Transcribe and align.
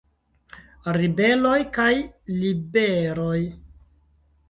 Ribeloj 0.95 1.61
kaj 1.77 1.91
Liberoj. 2.41 3.39